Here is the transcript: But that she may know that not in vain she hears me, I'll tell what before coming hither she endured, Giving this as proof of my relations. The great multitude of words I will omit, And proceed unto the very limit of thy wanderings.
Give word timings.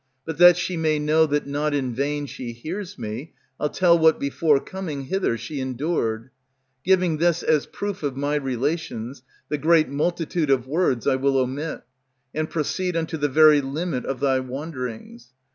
But 0.25 0.39
that 0.39 0.57
she 0.57 0.77
may 0.77 0.97
know 0.97 1.27
that 1.27 1.45
not 1.45 1.75
in 1.75 1.93
vain 1.93 2.25
she 2.25 2.53
hears 2.53 2.97
me, 2.97 3.33
I'll 3.59 3.69
tell 3.69 3.95
what 3.99 4.19
before 4.19 4.59
coming 4.59 5.03
hither 5.03 5.37
she 5.37 5.59
endured, 5.61 6.31
Giving 6.83 7.17
this 7.17 7.43
as 7.43 7.67
proof 7.67 8.01
of 8.01 8.17
my 8.17 8.33
relations. 8.33 9.21
The 9.49 9.59
great 9.59 9.89
multitude 9.89 10.49
of 10.49 10.65
words 10.65 11.05
I 11.05 11.17
will 11.17 11.37
omit, 11.37 11.83
And 12.33 12.49
proceed 12.49 12.97
unto 12.97 13.15
the 13.15 13.29
very 13.29 13.61
limit 13.61 14.03
of 14.05 14.19
thy 14.21 14.39
wanderings. 14.39 15.33